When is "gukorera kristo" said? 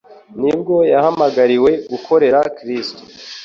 1.91-3.01